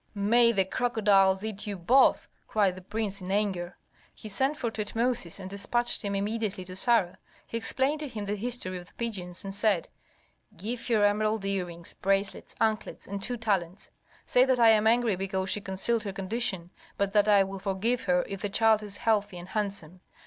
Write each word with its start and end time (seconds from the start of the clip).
"May 0.15 0.51
the 0.51 0.65
crocodiles 0.65 1.45
eat 1.45 1.67
you 1.67 1.77
both!" 1.77 2.27
cried 2.47 2.73
the 2.75 2.81
prince, 2.81 3.21
in 3.21 3.29
anger. 3.31 3.77
He 4.15 4.29
sent 4.29 4.57
for 4.57 4.71
Tutmosis 4.71 5.39
and 5.39 5.47
despatched 5.47 6.03
him 6.03 6.15
immediately 6.15 6.65
to 6.65 6.75
Sarah. 6.75 7.19
He 7.45 7.55
explained 7.55 7.99
to 7.99 8.07
him 8.07 8.25
the 8.25 8.35
history 8.35 8.79
of 8.79 8.87
the 8.87 8.95
pigeons, 8.95 9.43
and 9.43 9.53
said, 9.53 9.89
"Give 10.57 10.87
her 10.87 11.05
emerald 11.05 11.45
earrings, 11.45 11.93
bracelets, 11.93 12.55
anklets, 12.59 13.05
and 13.05 13.21
two 13.21 13.37
talents. 13.37 13.91
Say 14.25 14.43
that 14.43 14.59
I 14.59 14.69
am 14.69 14.87
angry 14.87 15.15
because 15.15 15.51
she 15.51 15.61
concealed 15.61 16.01
her 16.01 16.11
condition, 16.13 16.71
but 16.97 17.13
that 17.13 17.27
I 17.27 17.43
will 17.43 17.59
forgive 17.59 18.05
her 18.05 18.23
if 18.27 18.41
the 18.41 18.49
child 18.49 18.81
is 18.81 18.97
healthy 18.97 19.37
and 19.37 19.49
handsome. 19.49 20.01